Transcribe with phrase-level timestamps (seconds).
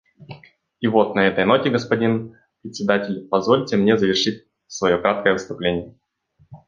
[0.79, 5.95] И вот на этой ноте, господин Председатель, и позвольте мне завершить свое краткое выступление.